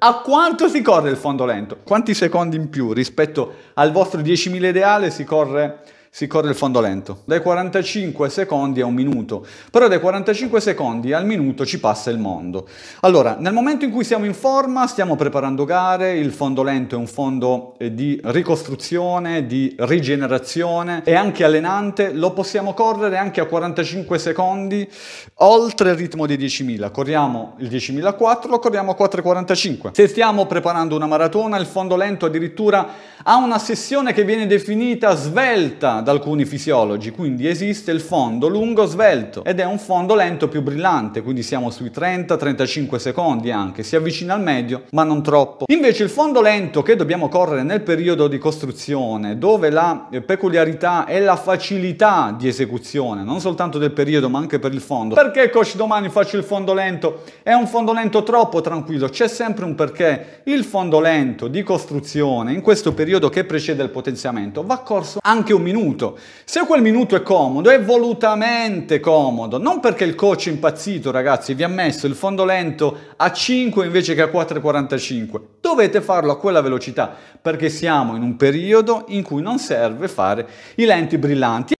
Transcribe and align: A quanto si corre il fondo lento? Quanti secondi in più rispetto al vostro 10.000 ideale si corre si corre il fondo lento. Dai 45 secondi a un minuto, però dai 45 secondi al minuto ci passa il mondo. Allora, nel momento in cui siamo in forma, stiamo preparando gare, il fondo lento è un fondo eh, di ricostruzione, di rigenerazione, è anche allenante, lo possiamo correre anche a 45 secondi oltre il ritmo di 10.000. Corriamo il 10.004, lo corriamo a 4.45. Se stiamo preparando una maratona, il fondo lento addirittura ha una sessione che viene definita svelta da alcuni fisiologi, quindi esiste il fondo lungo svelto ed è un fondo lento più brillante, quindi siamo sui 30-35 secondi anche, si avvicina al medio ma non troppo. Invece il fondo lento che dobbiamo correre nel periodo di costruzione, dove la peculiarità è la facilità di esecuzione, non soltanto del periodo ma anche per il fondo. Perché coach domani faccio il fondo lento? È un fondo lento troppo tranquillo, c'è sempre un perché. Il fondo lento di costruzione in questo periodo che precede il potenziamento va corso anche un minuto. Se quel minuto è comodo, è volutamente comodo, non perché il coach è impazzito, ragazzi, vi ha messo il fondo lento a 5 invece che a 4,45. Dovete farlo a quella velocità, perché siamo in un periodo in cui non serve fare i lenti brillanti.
A 0.00 0.20
quanto 0.20 0.68
si 0.68 0.80
corre 0.80 1.10
il 1.10 1.16
fondo 1.16 1.44
lento? 1.44 1.78
Quanti 1.82 2.14
secondi 2.14 2.54
in 2.54 2.70
più 2.70 2.92
rispetto 2.92 3.52
al 3.74 3.90
vostro 3.90 4.20
10.000 4.20 4.66
ideale 4.66 5.10
si 5.10 5.24
corre 5.24 5.80
si 6.10 6.26
corre 6.26 6.48
il 6.48 6.54
fondo 6.54 6.80
lento. 6.80 7.22
Dai 7.24 7.40
45 7.40 8.28
secondi 8.28 8.80
a 8.80 8.86
un 8.86 8.94
minuto, 8.94 9.46
però 9.70 9.88
dai 9.88 10.00
45 10.00 10.60
secondi 10.60 11.12
al 11.12 11.26
minuto 11.26 11.66
ci 11.66 11.78
passa 11.78 12.10
il 12.10 12.18
mondo. 12.18 12.68
Allora, 13.00 13.36
nel 13.38 13.52
momento 13.52 13.84
in 13.84 13.90
cui 13.90 14.04
siamo 14.04 14.24
in 14.24 14.34
forma, 14.34 14.86
stiamo 14.86 15.16
preparando 15.16 15.64
gare, 15.64 16.16
il 16.16 16.32
fondo 16.32 16.62
lento 16.62 16.94
è 16.94 16.98
un 16.98 17.06
fondo 17.06 17.74
eh, 17.78 17.94
di 17.94 18.20
ricostruzione, 18.24 19.46
di 19.46 19.74
rigenerazione, 19.78 21.02
è 21.04 21.14
anche 21.14 21.44
allenante, 21.44 22.12
lo 22.12 22.32
possiamo 22.32 22.74
correre 22.74 23.16
anche 23.16 23.40
a 23.40 23.46
45 23.46 24.18
secondi 24.18 24.88
oltre 25.34 25.90
il 25.90 25.96
ritmo 25.96 26.26
di 26.26 26.36
10.000. 26.36 26.90
Corriamo 26.90 27.54
il 27.58 27.68
10.004, 27.68 28.48
lo 28.48 28.58
corriamo 28.58 28.92
a 28.92 28.96
4.45. 28.98 29.90
Se 29.92 30.08
stiamo 30.08 30.46
preparando 30.46 30.96
una 30.96 31.06
maratona, 31.06 31.58
il 31.58 31.66
fondo 31.66 31.96
lento 31.96 32.26
addirittura 32.26 32.88
ha 33.24 33.36
una 33.36 33.58
sessione 33.58 34.12
che 34.12 34.24
viene 34.24 34.46
definita 34.46 35.14
svelta 35.16 36.00
da 36.00 36.12
alcuni 36.12 36.44
fisiologi, 36.44 37.10
quindi 37.10 37.48
esiste 37.48 37.90
il 37.90 38.00
fondo 38.00 38.46
lungo 38.46 38.84
svelto 38.84 39.42
ed 39.44 39.58
è 39.58 39.64
un 39.64 39.78
fondo 39.78 40.14
lento 40.14 40.46
più 40.46 40.62
brillante, 40.62 41.22
quindi 41.22 41.42
siamo 41.42 41.70
sui 41.70 41.90
30-35 41.90 42.96
secondi 42.96 43.50
anche, 43.50 43.82
si 43.82 43.96
avvicina 43.96 44.34
al 44.34 44.42
medio 44.42 44.84
ma 44.90 45.02
non 45.02 45.22
troppo. 45.22 45.64
Invece 45.68 46.04
il 46.04 46.10
fondo 46.10 46.40
lento 46.40 46.82
che 46.82 46.94
dobbiamo 46.94 47.28
correre 47.28 47.64
nel 47.64 47.80
periodo 47.80 48.28
di 48.28 48.38
costruzione, 48.38 49.36
dove 49.36 49.70
la 49.70 50.08
peculiarità 50.24 51.04
è 51.04 51.18
la 51.18 51.36
facilità 51.36 52.34
di 52.38 52.46
esecuzione, 52.46 53.24
non 53.24 53.40
soltanto 53.40 53.78
del 53.78 53.92
periodo 53.92 54.28
ma 54.28 54.38
anche 54.38 54.60
per 54.60 54.72
il 54.72 54.80
fondo. 54.80 55.16
Perché 55.16 55.50
coach 55.50 55.74
domani 55.74 56.08
faccio 56.08 56.36
il 56.36 56.44
fondo 56.44 56.72
lento? 56.72 57.24
È 57.42 57.52
un 57.52 57.66
fondo 57.66 57.92
lento 57.92 58.22
troppo 58.22 58.60
tranquillo, 58.60 59.08
c'è 59.08 59.26
sempre 59.26 59.64
un 59.64 59.74
perché. 59.74 60.42
Il 60.44 60.62
fondo 60.62 61.00
lento 61.00 61.48
di 61.48 61.62
costruzione 61.62 62.52
in 62.52 62.60
questo 62.60 62.92
periodo 62.92 63.06
che 63.30 63.44
precede 63.44 63.82
il 63.82 63.88
potenziamento 63.88 64.62
va 64.64 64.78
corso 64.80 65.18
anche 65.22 65.54
un 65.54 65.62
minuto. 65.62 66.18
Se 66.44 66.60
quel 66.66 66.82
minuto 66.82 67.16
è 67.16 67.22
comodo, 67.22 67.70
è 67.70 67.82
volutamente 67.82 69.00
comodo, 69.00 69.58
non 69.58 69.80
perché 69.80 70.04
il 70.04 70.14
coach 70.14 70.48
è 70.48 70.50
impazzito, 70.50 71.10
ragazzi, 71.10 71.54
vi 71.54 71.62
ha 71.62 71.68
messo 71.68 72.06
il 72.06 72.14
fondo 72.14 72.44
lento 72.44 72.96
a 73.16 73.32
5 73.32 73.86
invece 73.86 74.14
che 74.14 74.20
a 74.22 74.26
4,45. 74.26 75.40
Dovete 75.60 76.02
farlo 76.02 76.32
a 76.32 76.38
quella 76.38 76.60
velocità, 76.60 77.14
perché 77.40 77.70
siamo 77.70 78.14
in 78.14 78.22
un 78.22 78.36
periodo 78.36 79.04
in 79.08 79.22
cui 79.22 79.40
non 79.40 79.58
serve 79.58 80.06
fare 80.06 80.46
i 80.76 80.84
lenti 80.84 81.16
brillanti. 81.16 81.76